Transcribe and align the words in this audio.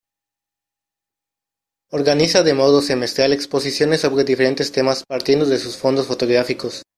Organiza 1.91 2.41
de 2.41 2.55
modo 2.55 2.81
semestral 2.81 3.33
exposiciones 3.33 4.01
sobre 4.01 4.23
diferentes 4.23 4.71
temas 4.71 5.03
partiendo 5.07 5.45
de 5.45 5.59
sus 5.59 5.77
fondos 5.77 6.07
fotográficos. 6.07 6.81